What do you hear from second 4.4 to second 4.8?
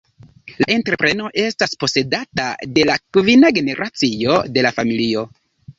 de la